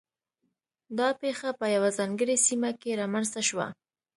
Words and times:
دا 0.97 1.09
پېښه 1.21 1.49
په 1.59 1.65
یوه 1.75 1.89
ځانګړې 1.97 2.35
سیمه 2.47 2.71
کې 2.81 2.97
رامنځته 3.01 3.41
شوه. 3.49 3.67